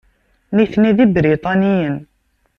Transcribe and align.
Nitni 0.55 0.91
d 0.97 0.97
Ibriṭaniyen. 1.05 1.97